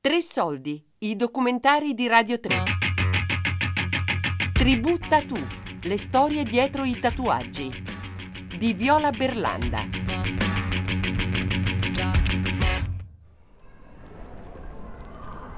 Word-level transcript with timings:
Tre 0.00 0.20
soldi, 0.20 0.80
i 0.98 1.16
documentari 1.16 1.92
di 1.92 2.06
Radio 2.06 2.38
3. 2.38 2.62
Tributta 4.52 5.22
tu, 5.22 5.34
le 5.82 5.98
storie 5.98 6.44
dietro 6.44 6.84
i 6.84 7.00
tatuaggi. 7.00 7.68
Di 8.56 8.74
Viola 8.74 9.10
Berlanda. 9.10 9.82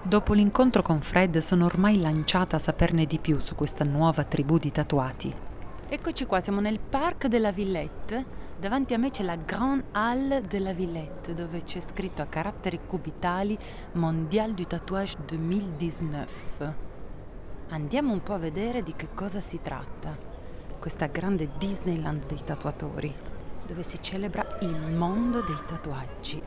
Dopo 0.03 0.33
l'incontro 0.33 0.81
con 0.81 1.03
Fred 1.03 1.37
sono 1.39 1.67
ormai 1.67 2.01
lanciata 2.01 2.57
a 2.57 2.61
saperne 2.61 3.05
di 3.05 3.19
più 3.19 3.39
su 3.41 3.55
questa 3.55 3.85
nuova 3.85 4.25
tribù 4.25 4.57
di 4.57 4.73
tatuati. 4.73 5.50
Eccoci 5.93 6.25
qua, 6.25 6.39
siamo 6.39 6.61
nel 6.61 6.79
Parc 6.79 7.27
de 7.27 7.41
la 7.41 7.51
Villette. 7.51 8.25
Davanti 8.61 8.95
a 8.95 8.99
me 8.99 9.11
c'è 9.11 9.25
la 9.25 9.35
Grande 9.35 9.87
Halle 9.91 10.41
de 10.43 10.61
la 10.61 10.73
Villette 10.73 11.35
dove 11.35 11.65
c'è 11.65 11.81
scritto 11.81 12.23
a 12.23 12.27
caratteri 12.27 12.79
cubitali 12.87 13.59
Mondial 13.95 14.53
du 14.53 14.63
Tatouage 14.63 15.17
2019. 15.27 16.75
Andiamo 17.71 18.13
un 18.13 18.23
po' 18.23 18.35
a 18.35 18.39
vedere 18.39 18.85
di 18.85 18.95
che 18.95 19.09
cosa 19.13 19.41
si 19.41 19.59
tratta. 19.61 20.17
Questa 20.79 21.07
grande 21.07 21.49
Disneyland 21.59 22.25
dei 22.25 22.45
tatuatori, 22.45 23.13
dove 23.67 23.83
si 23.83 24.01
celebra 24.01 24.59
il 24.61 24.93
mondo 24.93 25.41
dei 25.41 25.59
tatuaggi. 25.67 26.41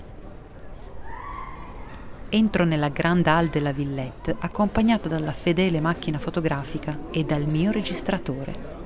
Entro 2.29 2.63
nella 2.63 2.87
Grande 2.87 3.29
Halle 3.29 3.49
della 3.49 3.73
Villette 3.73 4.37
accompagnata 4.39 5.09
dalla 5.09 5.33
fedele 5.33 5.81
macchina 5.81 6.17
fotografica 6.17 6.97
e 7.11 7.25
dal 7.25 7.45
mio 7.45 7.71
registratore. 7.71 8.82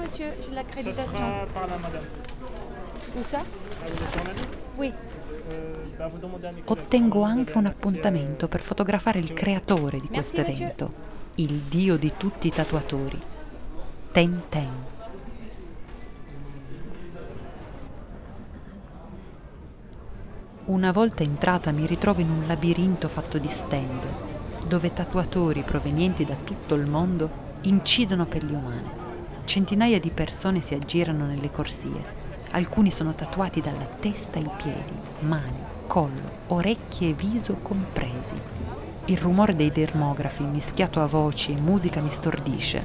Monsieur, 0.00 0.32
j'ai 0.40 0.48
Ça 0.48 0.54
l'accréditation. 0.54 1.14
sera 1.14 1.46
par 1.52 1.66
là, 1.66 1.76
madame. 1.82 2.02
Où 3.16 3.22
ça 3.22 3.40
Oui. 4.78 4.92
Euh. 5.50 5.74
Ottengo 6.64 7.22
anche 7.22 7.58
un 7.58 7.66
appuntamento 7.66 8.48
per 8.48 8.62
fotografare 8.62 9.18
il 9.18 9.32
creatore 9.34 9.98
di 9.98 10.08
questo 10.08 10.40
evento, 10.40 10.92
il 11.36 11.52
dio 11.68 11.96
di 11.96 12.12
tutti 12.16 12.46
i 12.46 12.50
tatuatori, 12.50 13.20
Ten 14.12 14.42
Ten. 14.48 14.70
Una 20.66 20.92
volta 20.92 21.22
entrata 21.22 21.72
mi 21.72 21.86
ritrovo 21.86 22.20
in 22.20 22.30
un 22.30 22.46
labirinto 22.46 23.08
fatto 23.08 23.38
di 23.38 23.48
stand, 23.48 24.06
dove 24.66 24.92
tatuatori 24.92 25.62
provenienti 25.62 26.24
da 26.24 26.36
tutto 26.42 26.74
il 26.76 26.88
mondo 26.88 27.48
incidono 27.62 28.24
per 28.26 28.44
gli 28.44 28.54
umani. 28.54 28.99
Centinaia 29.50 29.98
di 29.98 30.10
persone 30.10 30.60
si 30.60 30.74
aggirano 30.74 31.26
nelle 31.26 31.50
corsie. 31.50 32.04
Alcuni 32.52 32.92
sono 32.92 33.16
tatuati 33.16 33.60
dalla 33.60 33.84
testa 33.84 34.38
ai 34.38 34.48
piedi, 34.56 34.92
mani, 35.22 35.58
collo, 35.88 36.22
orecchie 36.46 37.08
e 37.08 37.12
viso 37.14 37.56
compresi. 37.60 38.34
Il 39.06 39.18
rumore 39.18 39.56
dei 39.56 39.72
dermografi 39.72 40.44
mischiato 40.44 41.02
a 41.02 41.06
voci 41.06 41.50
e 41.50 41.60
musica 41.60 42.00
mi 42.00 42.12
stordisce. 42.12 42.84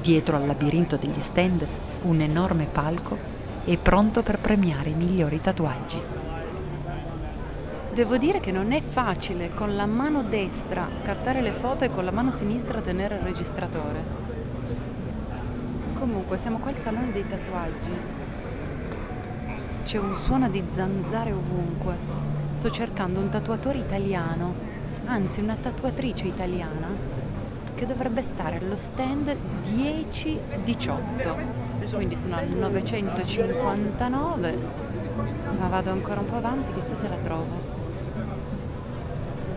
Dietro 0.00 0.36
al 0.36 0.46
labirinto 0.46 0.94
degli 0.94 1.20
stand 1.20 1.66
un 2.02 2.20
enorme 2.20 2.66
palco 2.66 3.18
è 3.64 3.76
pronto 3.78 4.22
per 4.22 4.38
premiare 4.38 4.90
i 4.90 4.94
migliori 4.94 5.40
tatuaggi. 5.40 6.00
Devo 7.92 8.16
dire 8.16 8.40
che 8.40 8.52
non 8.52 8.72
è 8.72 8.80
facile 8.80 9.52
con 9.52 9.76
la 9.76 9.84
mano 9.84 10.22
destra 10.22 10.88
scattare 10.90 11.42
le 11.42 11.50
foto 11.50 11.84
e 11.84 11.90
con 11.90 12.06
la 12.06 12.10
mano 12.10 12.30
sinistra 12.30 12.80
tenere 12.80 13.16
il 13.16 13.20
registratore. 13.20 14.02
Comunque, 15.98 16.38
siamo 16.38 16.56
qua 16.56 16.70
al 16.70 16.78
salone 16.82 17.12
dei 17.12 17.28
tatuaggi. 17.28 17.90
C'è 19.84 19.98
un 19.98 20.16
suono 20.16 20.48
di 20.48 20.64
zanzare 20.70 21.32
ovunque. 21.32 21.94
Sto 22.52 22.70
cercando 22.70 23.20
un 23.20 23.28
tatuatore 23.28 23.76
italiano, 23.76 24.54
anzi 25.04 25.40
una 25.40 25.58
tatuatrice 25.60 26.28
italiana, 26.28 26.86
che 27.74 27.84
dovrebbe 27.84 28.22
stare 28.22 28.56
allo 28.56 28.74
stand 28.74 29.36
10-18. 29.70 31.94
Quindi 31.94 32.16
sono 32.16 32.36
al 32.36 32.48
959, 32.48 34.58
ma 35.58 35.68
vado 35.68 35.90
ancora 35.90 36.20
un 36.20 36.26
po' 36.26 36.36
avanti, 36.36 36.72
chissà 36.72 36.96
se 36.96 37.08
la 37.08 37.16
trovo. 37.16 37.71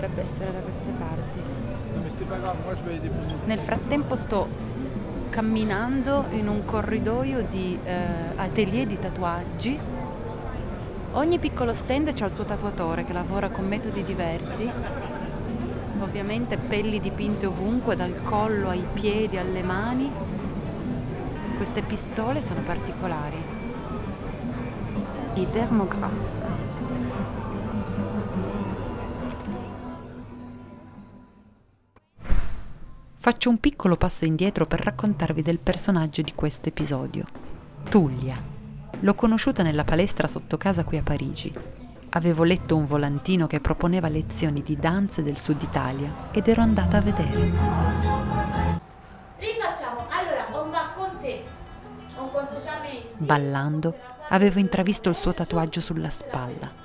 Dovrebbe 0.06 0.30
essere 0.32 0.52
da 0.54 0.60
queste 0.60 0.92
parti. 1.00 1.42
Nel 3.46 3.58
frattempo 3.58 4.16
sto 4.16 4.48
camminando 5.32 6.26
in 6.34 6.48
un 6.48 6.64
corridoio 6.64 7.44
di 7.50 7.80
eh, 7.84 7.96
atelier 8.36 8.86
di 8.86 9.00
tatuaggi. 9.00 9.80
Ogni 11.14 11.40
piccolo 11.40 11.74
stand 11.74 12.14
c'ha 12.14 12.26
il 12.26 12.32
suo 12.32 12.44
tatuatore 12.44 13.04
che 13.04 13.14
lavora 13.14 13.50
con 13.50 13.66
metodi 13.66 14.04
diversi. 14.04 14.70
Ovviamente 16.00 16.58
pelli 16.58 17.00
dipinte 17.00 17.48
ovunque, 17.48 17.96
dal 17.96 18.22
collo 18.22 18.70
ai 18.70 18.86
piedi, 18.94 19.38
alle 19.38 19.64
mani. 19.64 20.12
Queste 21.58 21.82
pistole 21.82 22.44
sono 22.44 22.60
particolari. 22.60 23.42
I 25.34 25.48
dermograph. 25.52 26.45
Faccio 33.26 33.50
un 33.50 33.58
piccolo 33.60 33.98
passo 33.98 34.24
indietro 34.26 34.68
per 34.68 34.82
raccontarvi 34.82 35.42
del 35.42 35.58
personaggio 35.58 36.22
di 36.22 36.36
questo 36.36 36.70
episodio. 36.70 37.26
Tullia. 37.90 38.40
L'ho 39.00 39.16
conosciuta 39.16 39.64
nella 39.64 39.84
palestra 39.84 40.28
sotto 40.28 40.58
casa 40.58 40.84
qui 40.84 40.98
a 40.98 41.02
Parigi. 41.02 41.52
Avevo 42.10 42.44
letto 42.44 42.78
un 42.78 42.86
volantino 42.86 43.48
che 43.48 43.60
proponeva 43.60 44.10
lezioni 44.10 44.62
di 44.62 44.78
danze 44.78 45.24
del 45.24 45.40
sud 45.40 45.60
Italia 45.64 46.30
ed 46.34 46.48
ero 46.48 46.62
andata 46.62 46.98
a 46.98 47.02
vedere. 47.02 47.52
Rifacciamo. 49.40 50.06
Allora, 50.08 50.48
on 50.52 50.70
va 50.70 50.92
con 50.96 51.10
te. 51.20 51.44
On. 52.18 52.30
Ballando, 53.18 53.96
avevo 54.30 54.60
intravisto 54.60 55.10
il 55.10 55.16
suo 55.16 55.34
tatuaggio 55.34 55.82
sulla 55.82 56.12
spalla. 56.12 56.85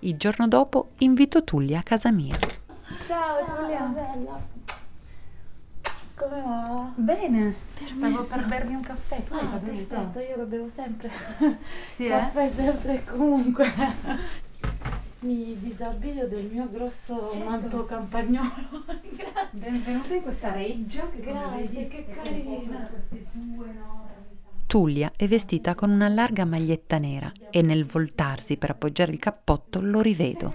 Il 0.00 0.16
giorno 0.16 0.46
dopo 0.46 0.90
invito 0.98 1.42
Tullia 1.42 1.78
a 1.80 1.82
casa 1.82 2.10
mia. 2.12 2.36
Ciao, 3.06 3.44
Giulia. 3.44 3.80
bella. 3.86 4.54
Come 6.14 6.40
va? 6.42 6.90
Bene, 6.94 7.54
stavo 7.74 7.98
Permesso. 8.00 8.26
per 8.28 8.44
bermi 8.46 8.74
un 8.74 8.80
caffè. 8.82 9.22
Tu 9.22 9.34
hai 9.34 9.40
Ah, 9.40 9.50
già 9.50 9.56
bevuto? 9.56 9.86
perfetto, 9.94 10.18
io 10.20 10.36
lo 10.36 10.44
bevo 10.46 10.68
sempre. 10.68 11.10
Sì, 11.94 12.06
eh? 12.06 12.08
Caffè 12.10 12.50
sempre 12.54 12.94
e 12.94 13.04
comunque. 13.04 13.72
Mi 15.20 15.58
disabito 15.58 16.26
del 16.26 16.44
mio 16.52 16.68
grosso 16.70 17.28
Certo. 17.30 17.48
manto 17.48 17.84
campagnolo. 17.84 18.50
Grazie. 19.16 19.48
Benvenuta 19.50 20.14
in 20.14 20.22
questa 20.22 20.52
reggia 20.52 21.08
che 21.10 21.22
come 21.24 21.32
Grazie, 21.62 21.88
che 21.88 22.06
è 22.06 22.10
carina. 22.14 22.86
queste 22.86 23.26
due 23.32 23.68
enormi 23.70 24.05
Tullia 24.76 25.10
è 25.16 25.26
vestita 25.26 25.74
con 25.74 25.88
una 25.88 26.06
larga 26.06 26.44
maglietta 26.44 26.98
nera 26.98 27.32
e 27.50 27.62
nel 27.62 27.86
voltarsi 27.86 28.58
per 28.58 28.68
appoggiare 28.68 29.10
il 29.10 29.18
cappotto 29.18 29.80
lo 29.80 30.02
rivedo. 30.02 30.54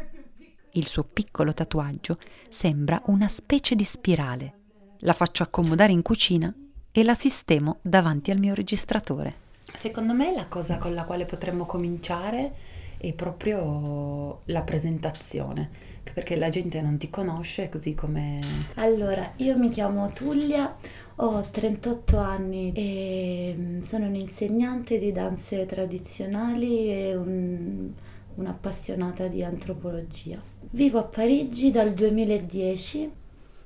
Il 0.73 0.85
suo 0.85 1.05
piccolo 1.05 1.55
tatuaggio 1.55 2.19
sembra 2.47 3.01
una 3.07 3.27
specie 3.27 3.73
di 3.73 3.83
spirale. 3.83 4.53
La 4.99 5.13
faccio 5.13 5.41
accomodare 5.41 5.91
in 5.91 6.03
cucina 6.03 6.53
e 6.91 7.03
la 7.03 7.15
sistemo 7.15 7.79
davanti 7.81 8.29
al 8.29 8.37
mio 8.37 8.53
registratore. 8.53 9.33
Secondo 9.73 10.13
me 10.13 10.31
la 10.31 10.45
cosa 10.45 10.77
con 10.77 10.93
la 10.93 11.05
quale 11.05 11.25
potremmo 11.25 11.65
cominciare 11.65 12.53
è 12.97 13.13
proprio 13.13 14.41
la 14.45 14.61
presentazione, 14.61 15.67
perché 16.13 16.35
la 16.35 16.49
gente 16.49 16.79
non 16.83 16.99
ti 16.99 17.09
conosce 17.09 17.69
così 17.69 17.95
come... 17.95 18.39
Allora, 18.75 19.33
io 19.37 19.57
mi 19.57 19.69
chiamo 19.69 20.11
Tullia, 20.13 20.75
ho 21.23 21.47
38 21.51 22.17
anni 22.17 22.71
e 22.73 23.53
mm, 23.57 23.79
sono 23.81 24.07
un'insegnante 24.07 24.97
di 24.97 25.11
danze 25.11 25.65
tradizionali 25.65 26.89
e 26.89 27.15
un- 27.15 27.91
un'appassionata 28.35 29.27
di 29.27 29.43
antropologia. 29.43 30.41
Vivo 30.71 30.99
a 30.99 31.03
Parigi 31.03 31.69
dal 31.71 31.93
2010 31.93 33.11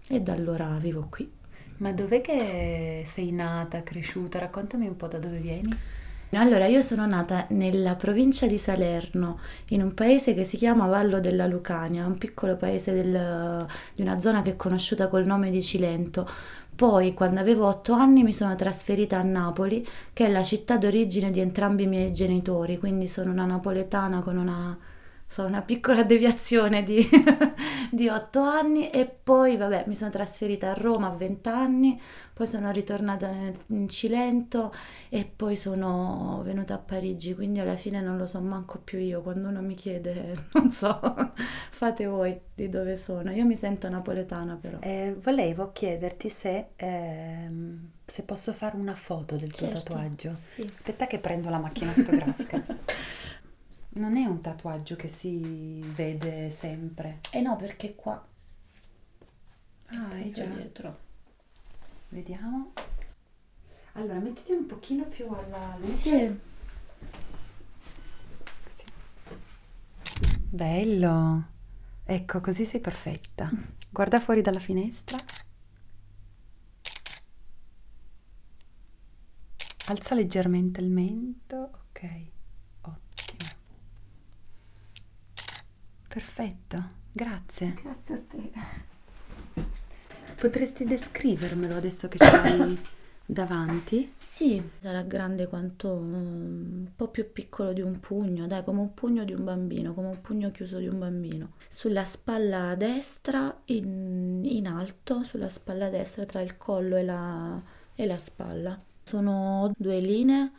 e 0.09 0.19
da 0.21 0.33
allora 0.33 0.77
vivo 0.81 1.07
qui. 1.09 1.31
Ma 1.77 1.91
dov'è 1.93 2.21
che 2.21 3.03
sei 3.05 3.31
nata, 3.31 3.83
cresciuta? 3.83 4.39
Raccontami 4.39 4.87
un 4.87 4.95
po' 4.97 5.07
da 5.07 5.17
dove 5.17 5.37
vieni. 5.39 5.73
Allora, 6.31 6.65
io 6.65 6.81
sono 6.81 7.05
nata 7.05 7.45
nella 7.51 7.95
provincia 7.95 8.45
di 8.45 8.57
Salerno, 8.57 9.39
in 9.69 9.81
un 9.81 9.93
paese 9.93 10.33
che 10.33 10.43
si 10.43 10.57
chiama 10.57 10.85
Vallo 10.87 11.21
della 11.21 11.45
Lucania, 11.47 12.05
un 12.05 12.17
piccolo 12.17 12.57
paese 12.57 12.93
del- 12.93 13.65
di 13.93 14.01
una 14.01 14.19
zona 14.19 14.41
che 14.41 14.51
è 14.51 14.55
conosciuta 14.57 15.07
col 15.07 15.25
nome 15.25 15.49
di 15.49 15.61
Cilento. 15.63 16.27
Poi, 16.75 17.13
quando 17.13 17.39
avevo 17.39 17.67
otto 17.67 17.93
anni, 17.93 18.21
mi 18.21 18.33
sono 18.33 18.53
trasferita 18.55 19.17
a 19.17 19.23
Napoli, 19.23 19.87
che 20.11 20.25
è 20.25 20.29
la 20.29 20.43
città 20.43 20.77
d'origine 20.77 21.31
di 21.31 21.39
entrambi 21.39 21.83
i 21.83 21.87
miei 21.87 22.11
genitori, 22.11 22.77
quindi 22.77 23.07
sono 23.07 23.31
una 23.31 23.45
napoletana 23.45 24.19
con 24.19 24.37
una 24.37 24.77
so, 25.35 25.43
una 25.43 25.61
piccola 25.61 26.03
deviazione 26.03 26.81
di, 26.81 27.05
di 27.91 28.07
8 28.07 28.39
anni 28.39 28.89
e 28.89 29.05
poi 29.05 29.57
vabbè 29.57 29.83
mi 29.87 29.93
sono 29.93 30.09
trasferita 30.09 30.69
a 30.71 30.73
Roma 30.73 31.07
a 31.07 31.15
20 31.15 31.49
anni, 31.49 31.99
poi 32.33 32.47
sono 32.47 32.71
ritornata 32.71 33.29
nel, 33.29 33.53
in 33.67 33.89
Cilento 33.89 34.71
e 35.09 35.25
poi 35.25 35.57
sono 35.57 36.41
venuta 36.45 36.75
a 36.75 36.77
Parigi, 36.77 37.35
quindi 37.35 37.59
alla 37.59 37.75
fine 37.75 37.99
non 37.99 38.15
lo 38.15 38.27
so 38.27 38.39
manco 38.39 38.79
più 38.79 38.97
io, 38.97 39.21
quando 39.21 39.49
uno 39.49 39.61
mi 39.61 39.75
chiede, 39.75 40.47
non 40.53 40.71
so, 40.71 41.01
fate 41.69 42.05
voi 42.05 42.39
di 42.53 42.69
dove 42.69 42.95
sono, 42.95 43.31
io 43.31 43.43
mi 43.43 43.57
sento 43.57 43.89
napoletana 43.89 44.55
però. 44.55 44.77
Eh, 44.79 45.17
volevo 45.21 45.73
chiederti 45.73 46.29
se, 46.29 46.67
ehm, 46.77 47.89
se 48.05 48.23
posso 48.23 48.53
fare 48.53 48.77
una 48.77 48.95
foto 48.95 49.35
del 49.35 49.51
tuo 49.51 49.67
Certo, 49.67 49.83
tatuaggio. 49.83 50.33
sì. 50.53 50.61
Aspetta 50.61 51.07
che 51.07 51.19
prendo 51.19 51.49
la 51.49 51.59
macchina 51.59 51.91
fotografica. 51.91 52.63
Non 53.95 54.17
è 54.17 54.25
un 54.25 54.41
tatuaggio 54.41 54.95
che 54.95 55.07
si 55.07 55.79
vede 55.93 56.49
sempre. 56.49 57.19
Eh 57.31 57.39
no, 57.41 57.55
perché 57.55 57.95
qua 57.95 58.23
Ah, 59.87 60.17
è 60.17 60.29
già. 60.31 60.45
dietro. 60.45 60.99
Vediamo. 62.09 62.73
Allora, 63.93 64.19
mettiti 64.19 64.51
un 64.51 64.65
pochino 64.65 65.05
più 65.05 65.27
alla 65.31 65.75
luce. 65.77 65.93
Sì, 65.93 66.39
Bello. 70.49 71.43
Ecco, 72.03 72.41
così 72.41 72.65
sei 72.65 72.79
perfetta. 72.81 73.49
Guarda 73.89 74.19
fuori 74.19 74.41
dalla 74.41 74.59
finestra. 74.59 75.17
Alza 79.87 80.15
leggermente 80.15 80.81
il 80.81 80.89
mento. 80.89 81.85
Ok, 81.91 82.25
Perfetto, 86.15 86.81
grazie. 87.11 87.73
grazie 87.83 88.15
a 88.15 88.21
te. 88.25 89.63
Potresti 90.39 90.85
descrivermelo 90.85 91.75
adesso 91.75 92.07
che 92.07 92.17
ce 92.17 92.31
l'hai 92.31 92.79
davanti? 93.25 94.13
Sì, 94.17 94.63
sarà 94.79 95.01
grande 95.01 95.47
quanto 95.47 95.91
un 95.91 96.87
po' 96.95 97.09
più 97.09 97.33
piccolo 97.33 97.73
di 97.73 97.81
un 97.81 97.99
pugno, 97.99 98.47
dai, 98.47 98.63
come 98.63 98.79
un 98.79 98.93
pugno 98.93 99.25
di 99.25 99.33
un 99.33 99.43
bambino, 99.43 99.93
come 99.93 100.07
un 100.07 100.21
pugno 100.21 100.51
chiuso 100.51 100.77
di 100.77 100.87
un 100.87 100.99
bambino. 100.99 101.51
Sulla 101.67 102.05
spalla 102.05 102.75
destra, 102.75 103.53
in, 103.65 104.39
in 104.45 104.67
alto, 104.67 105.21
sulla 105.25 105.49
spalla 105.49 105.89
destra 105.89 106.23
tra 106.23 106.39
il 106.39 106.55
collo 106.55 106.95
e 106.95 107.03
la, 107.03 107.61
e 107.93 108.05
la 108.05 108.17
spalla. 108.17 108.81
Sono 109.03 109.69
due 109.75 109.99
linee 109.99 110.51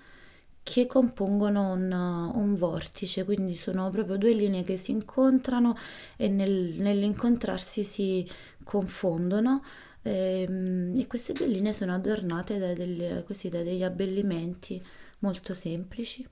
che 0.68 0.86
compongono 0.86 1.74
un, 1.74 1.92
un 1.92 2.56
vortice, 2.56 3.24
quindi 3.24 3.54
sono 3.54 3.88
proprio 3.90 4.16
due 4.16 4.32
linee 4.32 4.64
che 4.64 4.76
si 4.76 4.90
incontrano 4.90 5.76
e 6.16 6.26
nel- 6.26 6.74
nell'incontrarsi 6.80 7.84
si 7.84 8.28
confondono. 8.64 9.62
Ehm, 10.02 10.92
E, 10.98 11.06
queste 11.06 11.32
due 11.34 11.46
linee 11.46 11.72
sono 11.72 11.94
adornate 11.94 12.58
da, 12.58 12.72
delle- 12.72 13.22
così, 13.24 13.48
da 13.48 13.62
degli 13.62 13.84
abbellimenti 13.84 14.82
molto 15.20 15.54
semplici. 15.54 16.26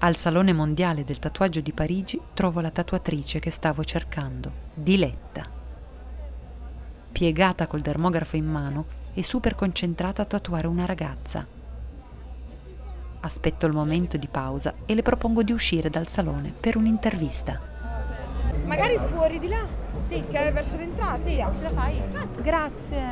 Al 0.00 0.16
Salone 0.16 0.52
Mondiale 0.52 1.02
del 1.02 1.18
Tatuaggio 1.18 1.60
di 1.60 1.72
Parigi 1.72 2.20
trovo 2.34 2.60
la 2.60 2.70
tatuatrice 2.70 3.38
che 3.38 3.50
stavo 3.50 3.82
cercando, 3.84 4.52
Diletta. 4.74 5.48
Piegata 7.10 7.66
col 7.66 7.80
dermografo 7.80 8.36
in 8.36 8.44
mano 8.44 8.95
e 9.16 9.24
super 9.24 9.54
concentrata 9.54 10.20
a 10.20 10.26
tatuare 10.26 10.66
una 10.66 10.84
ragazza. 10.84 11.46
Aspetto 13.20 13.64
il 13.64 13.72
momento 13.72 14.18
di 14.18 14.28
pausa 14.28 14.74
e 14.84 14.94
le 14.94 15.00
propongo 15.00 15.42
di 15.42 15.52
uscire 15.52 15.88
dal 15.88 16.06
salone 16.06 16.52
per 16.58 16.76
un'intervista. 16.76 17.58
Magari 18.66 18.98
fuori 19.08 19.38
di 19.38 19.48
là? 19.48 19.66
Sì. 20.02 20.22
Che 20.28 20.38
è 20.38 20.52
verso 20.52 20.76
l'entrata? 20.76 21.22
Sì, 21.22 21.36
ce 21.36 21.62
la 21.62 21.70
fai? 21.70 22.02
Grazie. 22.42 23.04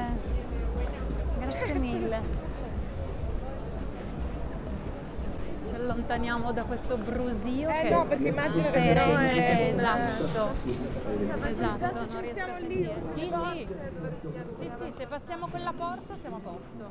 Grazie 1.39 1.75
mille. 1.75 2.53
Ci 5.75 5.81
allontaniamo 5.81 6.53
da 6.53 6.63
questo 6.63 6.97
brusio 6.97 7.69
Eh 7.69 7.83
che 7.83 7.91
no, 7.91 8.07
perché 8.07 8.29
immagino 8.29 8.71
che 8.71 8.71
perenne, 8.71 8.95
sennò 8.95 9.19
è 9.19 9.73
un- 9.73 9.79
esatto. 9.81 10.53
Esatto, 11.49 11.95
non 11.95 12.09
ci 12.09 12.21
riesco 12.21 12.41
a 12.43 12.59
lì, 12.59 12.85
sentire. 12.85 13.01
Sì, 13.03 13.21
sì. 13.21 13.67
Sì, 14.61 14.71
sì, 14.79 14.93
se 14.97 15.07
passiamo 15.07 15.49
quella 15.49 15.73
porta 15.77 16.15
siamo 16.21 16.37
a 16.37 16.39
posto. 16.39 16.85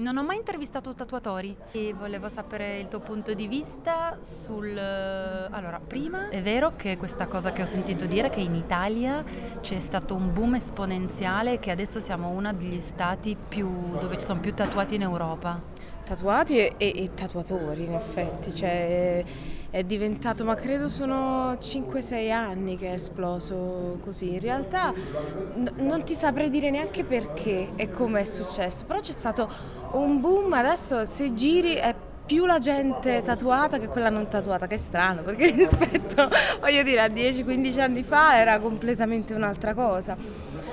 Non 0.00 0.16
ho 0.16 0.22
mai 0.24 0.38
intervistato 0.38 0.94
tatuatori 0.94 1.54
e 1.72 1.92
volevo 1.92 2.30
sapere 2.30 2.78
il 2.78 2.88
tuo 2.88 3.00
punto 3.00 3.34
di 3.34 3.46
vista 3.46 4.16
sul... 4.22 4.74
Allora, 4.78 5.78
prima 5.78 6.30
è 6.30 6.40
vero 6.40 6.74
che 6.74 6.96
questa 6.96 7.26
cosa 7.26 7.52
che 7.52 7.60
ho 7.60 7.66
sentito 7.66 8.06
dire 8.06 8.30
che 8.30 8.40
in 8.40 8.54
Italia 8.54 9.22
c'è 9.60 9.78
stato 9.78 10.14
un 10.14 10.32
boom 10.32 10.54
esponenziale 10.54 11.52
e 11.52 11.58
che 11.58 11.70
adesso 11.70 12.00
siamo 12.00 12.30
uno 12.30 12.50
degli 12.54 12.80
stati 12.80 13.36
più... 13.36 13.68
dove 14.00 14.16
ci 14.16 14.24
sono 14.24 14.40
più 14.40 14.54
tatuati 14.54 14.94
in 14.94 15.02
Europa. 15.02 15.60
Tatuati 16.02 16.56
e, 16.56 16.74
e- 16.78 16.92
e 16.96 17.10
tatuatori 17.12 17.84
in 17.84 17.92
effetti, 17.92 18.54
cioè 18.54 19.22
è 19.70 19.84
diventato, 19.84 20.44
ma 20.44 20.56
credo 20.56 20.88
sono 20.88 21.52
5-6 21.52 22.32
anni 22.32 22.76
che 22.76 22.88
è 22.88 22.92
esploso 22.94 23.98
così. 24.02 24.34
In 24.34 24.40
realtà 24.40 24.92
n- 24.92 25.72
non 25.78 26.04
ti 26.04 26.14
saprei 26.14 26.50
dire 26.50 26.70
neanche 26.70 27.04
perché 27.04 27.68
e 27.76 27.88
come 27.88 28.20
è 28.20 28.24
successo, 28.24 28.84
però 28.84 28.98
c'è 28.98 29.12
stato 29.12 29.48
un 29.92 30.20
boom, 30.20 30.52
adesso 30.52 31.04
se 31.04 31.32
giri 31.34 31.74
è 31.74 31.94
più 32.26 32.46
la 32.46 32.58
gente 32.58 33.22
tatuata 33.22 33.78
che 33.78 33.88
quella 33.88 34.08
non 34.08 34.28
tatuata, 34.28 34.66
che 34.66 34.74
è 34.76 34.78
strano, 34.78 35.22
perché 35.22 35.50
rispetto, 35.54 36.28
voglio 36.60 36.82
dire, 36.82 37.00
a 37.00 37.06
10-15 37.08 37.80
anni 37.80 38.02
fa 38.02 38.38
era 38.38 38.58
completamente 38.58 39.34
un'altra 39.34 39.74
cosa. 39.74 40.16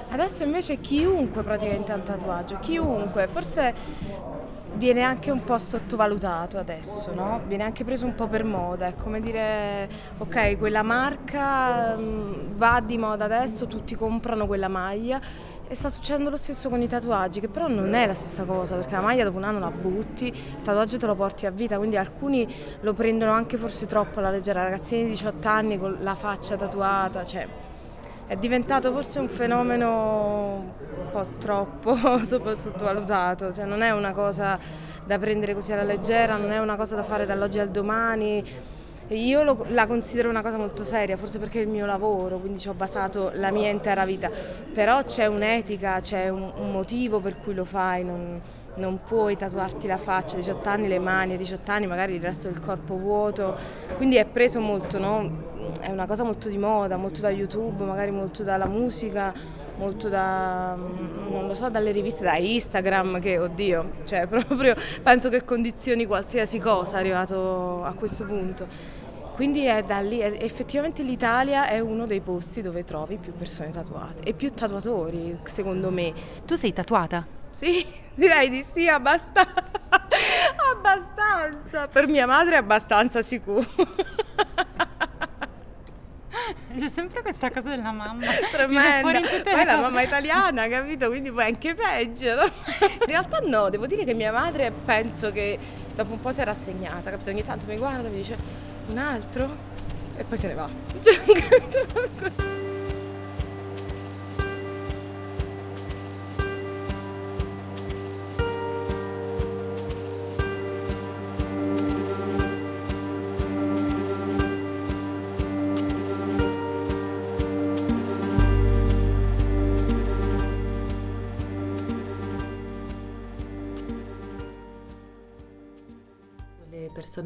Adesso 0.10 0.44
invece 0.44 0.80
chiunque 0.80 1.44
praticamente 1.44 1.92
ha 1.92 1.96
un 1.96 2.04
tatuaggio, 2.04 2.58
chiunque, 2.60 3.28
forse 3.28 3.74
viene 4.78 5.02
anche 5.02 5.32
un 5.32 5.44
po' 5.44 5.58
sottovalutato 5.58 6.58
adesso, 6.58 7.14
no? 7.14 7.42
Viene 7.48 7.64
anche 7.64 7.84
preso 7.84 8.06
un 8.06 8.16
po' 8.16 8.28
per 8.28 8.44
moda, 8.44 8.88
è 8.88 8.96
come 8.96 9.20
dire 9.20 9.90
ok, 10.18 10.58
quella 10.58 10.84
marca 10.84 11.98
mm, 11.98 12.56
va 12.56 12.80
di 12.80 12.98
moda 12.98 13.26
adesso, 13.26 13.68
tutti 13.68 13.96
comprano 13.96 14.46
quella 14.46 14.68
maglia 14.68 15.20
e 15.70 15.76
sta 15.76 15.90
succedendo 15.90 16.30
lo 16.30 16.38
stesso 16.38 16.70
con 16.70 16.82
i 16.82 16.88
tatuaggi, 16.88 17.42
che 17.42 17.50
però 17.50 17.68
non 17.68 17.94
è 17.94 18.06
la 18.06 18.14
stessa 18.14 18.46
cosa, 18.46 18.76
perché 18.76 18.94
la 18.94 19.02
maglia 19.02 19.26
dopo 19.26 19.38
un 19.38 19.44
anno 19.44 19.60
la 19.60 19.72
butti, 19.72 20.28
il 20.28 20.62
tatuaggio 20.62 20.98
te 20.98 21.06
lo 21.06 21.16
porti 21.16 21.46
a 21.46 21.52
vita, 21.52 21.78
quindi 21.78 21.98
alcuni 21.98 22.48
lo 22.82 22.94
prendono 22.94 23.32
anche 23.32 23.58
forse 23.58 23.86
troppo 23.86 24.20
alla 24.20 24.30
leggera, 24.30 24.64
ragazzini 24.64 25.04
di 25.04 25.10
18 25.10 25.48
anni 25.48 25.78
con 25.78 25.98
la 26.02 26.16
faccia 26.16 26.56
tatuata, 26.56 27.26
cioè 27.26 27.66
è 28.28 28.36
diventato 28.36 28.92
forse 28.92 29.20
un 29.20 29.30
fenomeno 29.30 30.76
un 31.00 31.10
po' 31.12 31.26
troppo 31.40 31.96
sotto- 32.24 32.60
sottovalutato, 32.60 33.54
cioè 33.54 33.66
non 33.66 33.82
è 33.82 33.92
una 33.92 34.12
cosa 34.12 34.60
da 35.06 35.18
prendere 35.18 35.54
così 35.54 35.72
alla 35.72 35.84
leggera, 35.84 36.36
non 36.36 36.52
è 36.52 36.60
una 36.60 36.76
cosa 36.76 36.96
da 36.96 37.04
fare 37.04 37.26
dall'oggi 37.26 37.60
al 37.60 37.70
domani. 37.70 38.44
Io 39.10 39.44
lo- 39.44 39.66
la 39.70 39.88
considero 39.88 40.30
una 40.30 40.42
cosa 40.42 40.58
molto 40.58 40.84
seria, 40.84 41.16
forse 41.16 41.40
perché 41.40 41.60
è 41.60 41.62
il 41.62 41.70
mio 41.70 41.86
lavoro, 41.86 42.40
quindi 42.40 42.60
ci 42.60 42.68
ho 42.68 42.74
basato 42.74 43.32
la 43.36 43.52
mia 43.52 43.70
intera 43.70 44.06
vita, 44.06 44.30
però 44.74 45.02
c'è 45.04 45.28
un'etica, 45.28 46.02
c'è 46.02 46.28
un, 46.28 46.52
un 46.58 46.72
motivo 46.72 47.22
per 47.22 47.38
cui 47.38 47.54
lo 47.54 47.64
fai, 47.64 48.04
non, 48.04 48.42
non 48.76 49.00
puoi 49.08 49.38
tatuarti 49.38 49.88
la 49.88 49.98
faccia, 49.98 50.36
a 50.36 50.40
18 50.40 50.68
anni 50.68 50.88
le 50.90 51.00
mani, 51.00 51.36
a 51.36 51.38
18 51.38 51.72
anni 51.72 51.88
magari 51.88 52.16
il 52.16 52.22
resto 52.22 52.50
del 52.50 52.60
corpo 52.60 52.98
vuoto, 52.98 53.56
quindi 53.96 54.18
è 54.18 54.26
preso 54.26 54.60
molto, 54.60 55.00
no? 55.00 55.56
è 55.80 55.90
una 55.90 56.06
cosa 56.06 56.24
molto 56.24 56.50
di 56.50 56.58
moda, 56.58 56.98
molto 56.98 57.22
da 57.22 57.30
YouTube, 57.30 57.84
magari 57.86 58.12
molto 58.12 58.44
dalla 58.44 58.68
musica, 58.68 59.34
molto 59.78 60.10
da, 60.10 60.76
mm, 60.78 61.32
non 61.32 61.48
lo 61.48 61.54
so, 61.54 61.70
dalle 61.70 61.92
riviste, 61.92 62.24
da 62.24 62.36
Instagram, 62.36 63.20
che 63.20 63.38
oddio, 63.38 63.92
cioè 64.06 64.28
proprio 64.28 64.76
penso 65.02 65.30
che 65.30 65.44
condizioni 65.44 66.06
qualsiasi 66.06 66.60
cosa 66.60 66.98
arrivato 66.98 67.84
a 67.84 67.94
questo 67.94 68.26
punto. 68.26 68.68
Quindi 69.34 69.66
è 69.66 69.84
da 69.84 70.00
lì, 70.00 70.18
è- 70.18 70.38
effettivamente 70.42 71.04
l'Italia 71.04 71.68
è 71.68 71.80
uno 71.80 72.08
dei 72.08 72.22
posti 72.22 72.62
dove 72.62 72.84
trovi 72.84 73.18
più 73.18 73.34
persone 73.34 73.70
tatuate 73.70 74.24
e 74.24 74.34
più 74.34 74.52
tatuatori, 74.52 75.38
secondo 75.44 75.92
me. 75.92 76.12
Tu 76.46 76.56
sei 76.56 76.74
tatuata? 76.74 77.26
Sì, 77.52 77.86
direi 78.16 78.50
di 78.50 78.64
sì, 78.64 78.88
abbastanza. 78.88 79.64
abbastanza. 80.74 81.88
Per 81.88 82.08
mia 82.08 82.26
madre 82.26 82.56
è 82.56 82.58
abbastanza 82.58 83.22
sicuro. 83.22 83.66
C'è 86.80 86.90
sempre 86.90 87.22
questa 87.22 87.50
cosa 87.50 87.70
della 87.70 87.92
mamma. 87.92 88.28
Tremenda. 88.52 89.20
Poi 89.44 89.66
la 89.66 89.78
mamma 89.78 90.02
italiana, 90.02 90.68
capito? 90.68 91.08
Quindi 91.10 91.32
poi 91.32 91.46
anche 91.46 91.74
peggio, 91.74 92.36
no? 92.36 92.44
In 92.82 93.08
realtà 93.08 93.40
no, 93.46 93.70
devo 93.70 93.88
dire 93.88 94.04
che 94.04 94.14
mia 94.14 94.32
madre 94.32 94.72
penso 94.72 95.32
che 95.32 95.58
dopo 95.96 96.14
un 96.14 96.20
po' 96.20 96.32
si 96.32 96.42
è 96.42 96.44
rassegnata, 96.44 97.10
capito? 97.10 97.32
Ogni 97.32 97.44
tanto 97.44 97.66
mi 97.66 97.78
guarda 97.78 98.08
e 98.08 98.12
mi 98.12 98.18
dice 98.18 98.38
un 98.90 98.98
altro 98.98 99.56
e 100.18 100.24
poi 100.24 100.38
se 100.38 100.48
ne 100.48 100.54
va. 100.54 100.70
Cioè, 101.02 101.16
capito? 101.26 102.67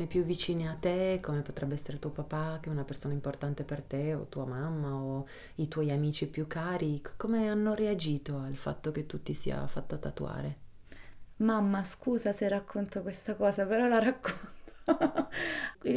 Persone 0.01 0.07
più 0.07 0.23
vicine 0.23 0.67
a 0.67 0.73
te, 0.73 1.19
come 1.21 1.41
potrebbe 1.41 1.73
essere 1.75 1.99
tuo 1.99 2.09
papà, 2.09 2.59
che 2.61 2.69
è 2.69 2.71
una 2.71 2.83
persona 2.83 3.13
importante 3.13 3.63
per 3.63 3.81
te, 3.81 4.13
o 4.13 4.25
tua 4.27 4.45
mamma, 4.45 4.95
o 4.95 5.27
i 5.55 5.67
tuoi 5.67 5.91
amici 5.91 6.27
più 6.27 6.47
cari, 6.47 7.01
come 7.17 7.49
hanno 7.49 7.73
reagito 7.73 8.37
al 8.37 8.55
fatto 8.55 8.91
che 8.91 9.05
tu 9.05 9.21
ti 9.21 9.33
sia 9.33 9.65
fatta 9.67 9.97
tatuare? 9.97 10.69
Mamma, 11.37 11.83
scusa 11.83 12.31
se 12.31 12.47
racconto 12.47 13.01
questa 13.01 13.35
cosa, 13.35 13.65
però 13.65 13.87
la 13.87 13.99
racconto. 13.99 14.59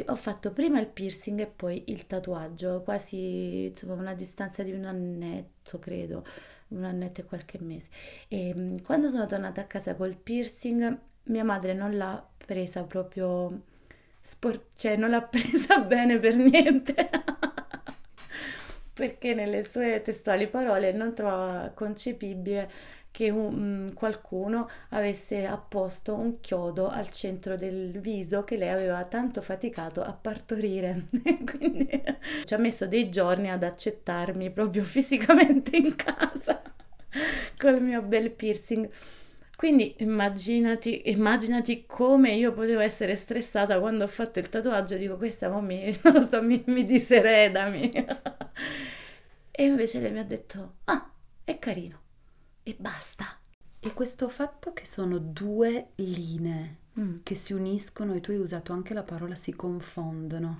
Ho 0.06 0.16
fatto 0.16 0.52
prima 0.52 0.80
il 0.80 0.90
piercing 0.90 1.40
e 1.40 1.46
poi 1.46 1.84
il 1.88 2.06
tatuaggio, 2.06 2.82
quasi 2.82 3.66
insomma, 3.66 3.94
una 3.94 4.14
distanza 4.14 4.62
di 4.62 4.72
un 4.72 4.84
annetto, 4.84 5.78
credo, 5.78 6.24
un 6.68 6.84
annetto 6.84 7.20
e 7.20 7.24
qualche 7.24 7.58
mese. 7.60 7.88
E 8.28 8.54
mm, 8.54 8.76
quando 8.84 9.08
sono 9.08 9.26
tornata 9.26 9.60
a 9.62 9.64
casa 9.64 9.94
col 9.94 10.16
piercing, 10.16 10.98
mia 11.24 11.44
madre 11.44 11.74
non 11.74 11.96
l'ha 11.96 12.26
presa 12.36 12.82
proprio, 12.84 13.62
sport- 14.24 14.74
cioè 14.74 14.96
non 14.96 15.10
l'ha 15.10 15.22
presa 15.22 15.80
bene 15.84 16.18
per 16.18 16.34
niente. 16.34 17.10
Perché 18.92 19.34
nelle 19.34 19.64
sue 19.64 20.00
testuali 20.02 20.48
parole 20.48 20.92
non 20.92 21.14
trovava 21.14 21.70
concepibile 21.74 22.70
che 23.10 23.30
un, 23.30 23.88
mm, 23.88 23.92
qualcuno 23.92 24.68
avesse 24.90 25.46
apposto 25.46 26.14
un 26.14 26.40
chiodo 26.40 26.88
al 26.88 27.10
centro 27.10 27.56
del 27.56 28.00
viso 28.00 28.44
che 28.44 28.56
lei 28.56 28.70
aveva 28.70 29.04
tanto 29.04 29.40
faticato 29.40 30.00
a 30.02 30.12
partorire. 30.12 31.04
Quindi 31.44 31.88
ci 32.44 32.54
ha 32.54 32.58
messo 32.58 32.86
dei 32.86 33.10
giorni 33.10 33.50
ad 33.50 33.62
accettarmi 33.62 34.50
proprio 34.50 34.82
fisicamente 34.84 35.76
in 35.76 35.94
casa 35.96 36.62
col 37.58 37.82
mio 37.82 38.02
bel 38.02 38.30
piercing. 38.30 38.88
Quindi 39.64 39.94
immaginati, 40.00 41.08
immaginati 41.10 41.86
come 41.86 42.32
io 42.32 42.52
potevo 42.52 42.80
essere 42.80 43.16
stressata 43.16 43.80
quando 43.80 44.04
ho 44.04 44.06
fatto 44.06 44.38
il 44.38 44.50
tatuaggio, 44.50 44.98
dico 44.98 45.16
questa 45.16 45.48
mo 45.48 45.62
mi, 45.62 45.84
non 46.04 46.12
lo 46.12 46.22
so, 46.22 46.42
mi, 46.42 46.62
mi 46.66 46.84
diseredami. 46.84 47.90
e 49.50 49.64
invece 49.64 50.00
lei 50.00 50.12
mi 50.12 50.18
ha 50.18 50.24
detto, 50.24 50.74
ah, 50.84 51.10
è 51.42 51.58
carino 51.58 51.98
e 52.62 52.76
basta. 52.78 53.40
E 53.80 53.94
questo 53.94 54.28
fatto 54.28 54.74
che 54.74 54.84
sono 54.84 55.16
due 55.16 55.92
linee 55.94 56.82
Mm. 57.00 57.20
che 57.22 57.34
si 57.34 57.54
uniscono, 57.54 58.12
e 58.14 58.20
tu 58.20 58.30
hai 58.32 58.36
usato 58.36 58.72
anche 58.74 58.92
la 58.94 59.02
parola 59.02 59.34
si 59.34 59.52
confondono, 59.54 60.58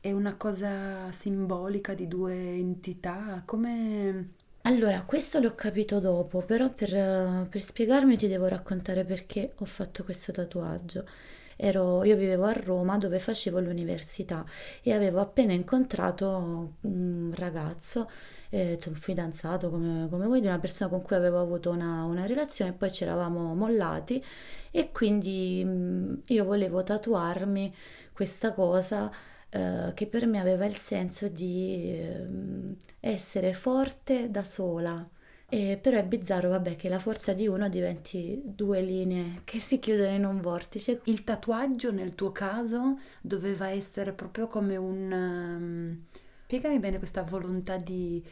è 0.00 0.12
una 0.12 0.36
cosa 0.36 1.10
simbolica 1.10 1.94
di 1.94 2.06
due 2.06 2.34
entità? 2.54 3.42
Come... 3.44 4.34
Allora, 4.66 5.02
questo 5.04 5.38
l'ho 5.38 5.54
capito 5.54 6.00
dopo, 6.00 6.40
però 6.42 6.68
per, 6.70 7.46
per 7.48 7.62
spiegarmi 7.62 8.16
ti 8.16 8.26
devo 8.26 8.46
raccontare 8.48 9.04
perché 9.04 9.52
ho 9.58 9.64
fatto 9.64 10.02
questo 10.02 10.32
tatuaggio. 10.32 11.06
Ero, 11.56 12.02
io 12.04 12.16
vivevo 12.16 12.44
a 12.46 12.52
Roma 12.52 12.96
dove 12.98 13.20
facevo 13.20 13.60
l'università 13.60 14.44
e 14.82 14.92
avevo 14.92 15.20
appena 15.20 15.52
incontrato 15.52 16.74
un 16.80 17.32
ragazzo, 17.34 18.10
eh, 18.50 18.78
un 18.86 18.94
fidanzato 18.94 19.70
come, 19.70 20.08
come 20.10 20.26
voi, 20.26 20.40
di 20.40 20.48
una 20.48 20.58
persona 20.58 20.90
con 20.90 21.00
cui 21.00 21.14
avevo 21.14 21.38
avuto 21.40 21.70
una, 21.70 22.02
una 22.04 22.26
relazione, 22.26 22.72
poi 22.72 22.90
ci 22.92 23.04
eravamo 23.04 23.54
mollati 23.54 24.22
e 24.72 24.90
quindi 24.90 25.64
mh, 25.64 26.22
io 26.26 26.44
volevo 26.44 26.82
tatuarmi 26.82 27.72
questa 28.12 28.50
cosa 28.52 29.10
eh, 29.56 29.92
che 29.94 30.06
per 30.06 30.26
me 30.26 30.38
aveva 30.40 30.66
il 30.66 30.76
senso 30.76 31.28
di 31.28 31.92
ehm, 31.98 32.76
essere 33.00 33.54
forte 33.54 34.30
da 34.30 34.44
sola. 34.44 35.08
E 35.48 35.78
però 35.80 35.96
è 35.96 36.04
bizzarro, 36.04 36.48
vabbè, 36.50 36.74
che 36.76 36.88
la 36.88 36.98
forza 36.98 37.32
di 37.32 37.46
uno 37.46 37.68
diventi 37.68 38.42
due 38.44 38.80
linee 38.82 39.40
che 39.44 39.58
si 39.58 39.78
chiudono 39.78 40.14
in 40.14 40.24
un 40.24 40.40
vortice. 40.40 41.00
Il 41.04 41.24
tatuaggio 41.24 41.92
nel 41.92 42.14
tuo 42.14 42.32
caso 42.32 42.98
doveva 43.20 43.68
essere 43.68 44.12
proprio 44.12 44.46
come 44.48 44.76
un... 44.76 45.12
ehm, 45.12 46.04
spiegami 46.44 46.78
bene 46.78 46.98
questa 46.98 47.22
volontà 47.22 47.76
di, 47.76 48.22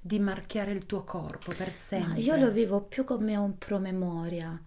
di 0.00 0.18
marchiare 0.18 0.72
il 0.72 0.86
tuo 0.86 1.04
corpo 1.04 1.52
per 1.52 1.66
Ma 1.66 1.72
sempre. 1.72 2.20
io 2.20 2.36
lo 2.36 2.50
vivo 2.50 2.80
più 2.82 3.04
come 3.04 3.36
un 3.36 3.56
promemoria. 3.58 4.60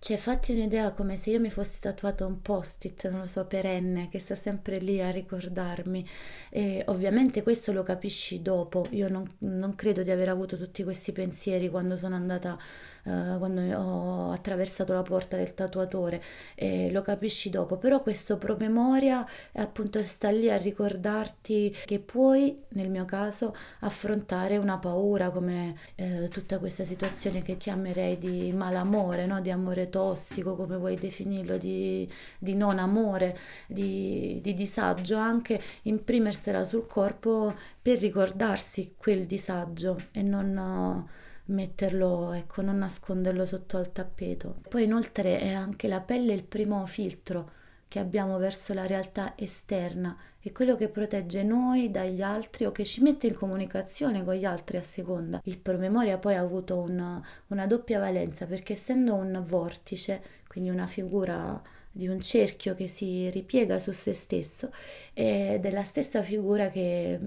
Cioè, 0.00 0.16
fatti 0.16 0.52
un'idea 0.52 0.92
come 0.92 1.16
se 1.16 1.30
io 1.30 1.40
mi 1.40 1.50
fossi 1.50 1.80
tatuato 1.80 2.24
un 2.24 2.40
post-it, 2.40 3.08
non 3.10 3.20
lo 3.20 3.26
so, 3.26 3.46
perenne, 3.46 4.08
che 4.08 4.20
sta 4.20 4.36
sempre 4.36 4.78
lì 4.78 5.00
a 5.02 5.10
ricordarmi. 5.10 6.06
E 6.50 6.84
ovviamente 6.86 7.42
questo 7.42 7.72
lo 7.72 7.82
capisci 7.82 8.40
dopo. 8.40 8.86
Io 8.90 9.08
non, 9.08 9.28
non 9.38 9.74
credo 9.74 10.02
di 10.02 10.10
aver 10.12 10.28
avuto 10.28 10.56
tutti 10.56 10.84
questi 10.84 11.10
pensieri 11.10 11.68
quando 11.68 11.96
sono 11.96 12.14
andata, 12.14 12.56
eh, 13.04 13.36
quando 13.38 13.60
ho 13.76 14.30
attraversato 14.30 14.92
la 14.92 15.02
porta 15.02 15.36
del 15.36 15.52
tatuatore. 15.52 16.22
E 16.54 16.90
lo 16.92 17.02
capisci 17.02 17.50
dopo. 17.50 17.76
Però 17.76 18.00
questo 18.00 18.38
promemoria 18.38 19.26
appunto 19.54 20.02
sta 20.04 20.30
lì 20.30 20.48
a 20.48 20.56
ricordarti 20.56 21.74
che 21.84 21.98
puoi, 21.98 22.62
nel 22.70 22.88
mio 22.88 23.04
caso, 23.04 23.54
affrontare 23.80 24.58
una 24.58 24.78
paura 24.78 25.30
come 25.30 25.76
eh, 25.96 26.28
tutta 26.28 26.58
questa 26.58 26.84
situazione 26.84 27.42
che 27.42 27.56
chiamerei 27.56 28.16
di 28.16 28.52
malamore, 28.52 29.26
no? 29.26 29.40
di 29.40 29.50
amore 29.50 29.87
tossico, 29.88 30.54
come 30.54 30.76
vuoi 30.76 30.96
definirlo, 30.96 31.56
di, 31.58 32.08
di 32.38 32.54
non 32.54 32.78
amore, 32.78 33.36
di, 33.66 34.40
di 34.42 34.54
disagio, 34.54 35.16
anche 35.16 35.60
imprimersela 35.82 36.64
sul 36.64 36.86
corpo 36.86 37.54
per 37.80 37.98
ricordarsi 37.98 38.94
quel 38.96 39.26
disagio 39.26 39.96
e 40.12 40.22
non 40.22 41.06
eh, 41.06 41.52
metterlo, 41.52 42.32
ecco, 42.32 42.62
non 42.62 42.78
nasconderlo 42.78 43.44
sotto 43.44 43.76
al 43.76 43.92
tappeto. 43.92 44.60
Poi 44.68 44.84
inoltre 44.84 45.38
è 45.38 45.52
anche 45.52 45.88
la 45.88 46.00
pelle 46.00 46.32
il 46.32 46.44
primo 46.44 46.84
filtro 46.86 47.56
che 47.88 47.98
abbiamo 47.98 48.38
verso 48.38 48.74
la 48.74 48.86
realtà 48.86 49.34
esterna, 49.36 50.16
è 50.40 50.52
quello 50.52 50.76
che 50.76 50.88
protegge 50.88 51.42
noi 51.42 51.90
dagli 51.90 52.22
altri 52.22 52.64
o 52.66 52.72
che 52.72 52.84
ci 52.84 53.02
mette 53.02 53.26
in 53.26 53.34
comunicazione 53.34 54.24
con 54.24 54.34
gli 54.34 54.44
altri 54.44 54.76
a 54.76 54.82
seconda. 54.82 55.40
Il 55.44 55.58
promemoria 55.58 56.18
poi 56.18 56.34
ha 56.36 56.40
avuto 56.40 56.78
un- 56.80 57.20
una 57.48 57.66
doppia 57.66 57.98
valenza 57.98 58.46
perché 58.46 58.74
essendo 58.74 59.14
un 59.14 59.42
vortice, 59.46 60.22
quindi 60.46 60.70
una 60.70 60.86
figura 60.86 61.60
di 61.90 62.06
un 62.06 62.20
cerchio 62.20 62.74
che 62.74 62.86
si 62.86 63.28
ripiega 63.30 63.78
su 63.78 63.90
se 63.92 64.12
stesso, 64.12 64.70
è 65.12 65.60
la 65.72 65.82
stessa 65.84 66.22
figura 66.22 66.68
che 66.68 67.18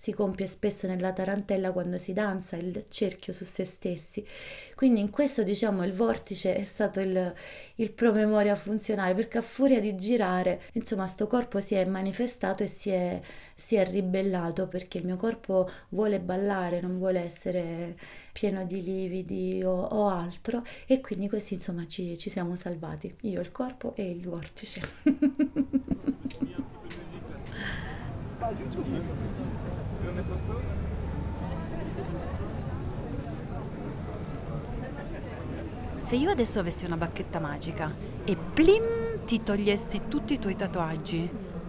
si 0.00 0.14
compie 0.14 0.46
spesso 0.46 0.86
nella 0.86 1.12
tarantella 1.12 1.72
quando 1.72 1.98
si 1.98 2.12
danza 2.12 2.54
il 2.54 2.84
cerchio 2.88 3.32
su 3.32 3.42
se 3.42 3.64
stessi. 3.64 4.24
Quindi 4.76 5.00
in 5.00 5.10
questo 5.10 5.42
diciamo 5.42 5.84
il 5.84 5.92
vortice 5.92 6.54
è 6.54 6.62
stato 6.62 7.00
il, 7.00 7.34
il 7.74 7.90
promemoria 7.90 8.54
funzionale 8.54 9.14
perché 9.14 9.38
a 9.38 9.42
furia 9.42 9.80
di 9.80 9.96
girare, 9.96 10.62
insomma, 10.74 11.08
sto 11.08 11.26
corpo 11.26 11.60
si 11.60 11.74
è 11.74 11.84
manifestato 11.84 12.62
e 12.62 12.68
si 12.68 12.90
è, 12.90 13.20
si 13.52 13.74
è 13.74 13.84
ribellato 13.90 14.68
perché 14.68 14.98
il 14.98 15.04
mio 15.04 15.16
corpo 15.16 15.68
vuole 15.88 16.20
ballare, 16.20 16.80
non 16.80 16.96
vuole 16.98 17.18
essere 17.18 17.98
pieno 18.30 18.64
di 18.64 18.84
lividi 18.84 19.64
o, 19.64 19.80
o 19.80 20.06
altro 20.06 20.62
e 20.86 21.00
quindi 21.00 21.26
così 21.26 21.54
insomma 21.54 21.88
ci, 21.88 22.16
ci 22.16 22.30
siamo 22.30 22.54
salvati, 22.54 23.12
io 23.22 23.40
il 23.40 23.50
corpo 23.50 23.96
e 23.96 24.08
il 24.08 24.28
vortice. 24.28 24.80
Se 35.98 36.16
io 36.16 36.30
adesso 36.30 36.58
avessi 36.58 36.84
una 36.84 36.96
bacchetta 36.96 37.38
magica 37.38 37.92
e 38.24 38.36
plim 38.36 39.24
ti 39.24 39.42
togliessi 39.42 40.02
tutti 40.08 40.34
i 40.34 40.38
tuoi 40.38 40.56
tatuaggi, 40.56 41.28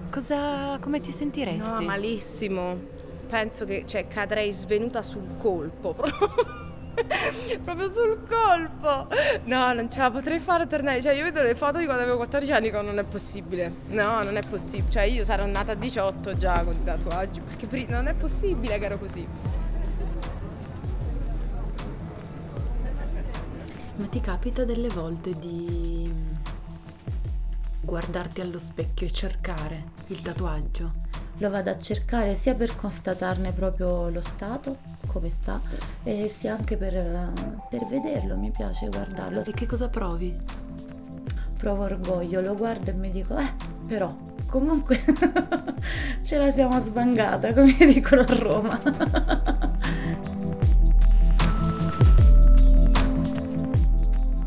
cosa, 0.10 0.78
come 0.80 1.00
ti 1.00 1.12
sentiresti? 1.12 1.74
No, 1.74 1.82
malissimo. 1.82 2.98
Penso 3.28 3.66
che 3.66 3.84
cioè, 3.86 4.08
cadrei 4.08 4.52
svenuta 4.52 5.02
sul 5.04 5.36
colpo. 5.38 5.94
Proprio 5.94 6.69
sul 7.94 8.20
colpo. 8.28 9.08
No, 9.46 9.74
non 9.74 9.90
ce 9.90 10.00
la 10.02 10.12
potrei 10.12 10.40
fare 10.40 10.68
tornare. 10.68 11.02
Cioè, 11.02 11.14
io 11.14 11.24
vedo 11.24 11.42
le 11.42 11.56
foto 11.56 11.78
di 11.78 11.86
quando 11.86 12.04
avevo 12.04 12.18
14 12.18 12.52
anni 12.52 12.72
che 12.72 12.82
non 12.82 12.98
è 12.98 13.04
possibile. 13.04 13.72
No, 13.88 14.24
non 14.24 14.38
è 14.38 14.42
possibile. 14.46 14.92
Cioè, 14.92 15.04
io 15.04 15.24
sarò 15.24 15.46
nata 15.46 15.74
a 15.74 15.76
18 15.76 16.38
già 16.38 16.64
con 16.64 16.76
i 16.76 16.84
tatuaggi. 16.84 17.42
Perché 17.42 17.86
non 17.88 18.08
è 18.08 18.14
possibile 18.14 18.78
che 18.78 18.86
ero 18.86 18.98
così. 18.98 19.28
Ma 23.96 24.08
ti 24.08 24.22
capita 24.22 24.64
delle 24.64 24.88
volte 24.88 25.38
di 25.38 26.10
guardarti 27.82 28.40
allo 28.40 28.60
specchio 28.60 29.08
e 29.08 29.12
cercare 29.12 29.84
il 30.08 30.22
tatuaggio? 30.22 31.09
Lo 31.42 31.50
vado 31.50 31.70
a 31.70 31.78
cercare 31.80 32.36
sia 32.36 32.54
per 32.54 32.76
constatarne 32.76 33.54
proprio 33.54 34.10
lo 34.10 34.20
stato, 34.20 34.80
come 35.08 35.30
sta, 35.30 35.62
e 36.04 36.28
sia 36.28 36.54
anche 36.54 36.76
per, 36.76 36.94
eh, 36.98 37.32
per 37.70 37.86
vederlo, 37.86 38.36
mi 38.36 38.52
piace 38.52 38.90
guardarlo. 38.90 39.46
E 39.46 39.54
che 39.54 39.66
cosa 39.66 39.88
provi? 39.88 40.38
Provo 41.56 41.84
orgoglio, 41.84 42.42
lo 42.42 42.58
guardo 42.58 42.90
e 42.92 42.94
mi 42.94 43.10
dico, 43.10 43.38
eh, 43.38 43.54
però, 43.88 44.14
comunque 44.48 45.02
ce 46.22 46.38
la 46.38 46.52
siamo 46.52 46.78
svangata, 46.78 47.54
come 47.54 47.74
dicono 47.88 48.22
a 48.22 48.36
Roma. 48.36 48.82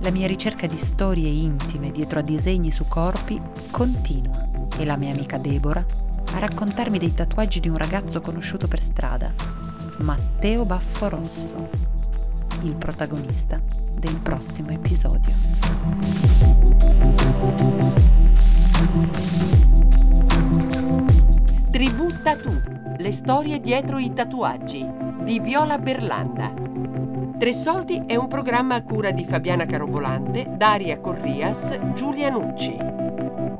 La 0.00 0.10
mia 0.10 0.26
ricerca 0.26 0.66
di 0.66 0.76
storie 0.76 1.30
intime 1.30 1.90
dietro 1.90 2.18
a 2.18 2.22
disegni 2.22 2.70
su 2.70 2.86
corpi 2.86 3.40
continua. 3.70 4.46
e 4.76 4.84
la 4.84 4.96
mia 4.96 5.12
amica 5.12 5.38
Deborah 5.38 6.11
a 6.32 6.38
raccontarmi 6.38 6.98
dei 6.98 7.12
tatuaggi 7.12 7.60
di 7.60 7.68
un 7.68 7.76
ragazzo 7.76 8.20
conosciuto 8.20 8.66
per 8.66 8.82
strada, 8.82 9.32
Matteo 9.98 10.64
Bafforosso, 10.64 11.68
il 12.62 12.74
protagonista 12.74 13.60
del 13.98 14.16
prossimo 14.16 14.70
episodio. 14.70 15.32
Tribù 21.70 22.22
Tattoo, 22.22 22.62
le 22.96 23.12
storie 23.12 23.60
dietro 23.60 23.98
i 23.98 24.12
tatuaggi 24.12 24.88
di 25.24 25.38
Viola 25.38 25.78
Berlanda. 25.78 26.52
Tre 27.38 27.52
Soldi 27.52 28.04
è 28.06 28.16
un 28.16 28.28
programma 28.28 28.76
a 28.76 28.82
cura 28.82 29.10
di 29.10 29.24
Fabiana 29.24 29.66
Carobolante, 29.66 30.48
Daria 30.56 30.98
Corrias, 30.98 31.78
Giulia 31.92 32.30
Nucci. 32.30 33.01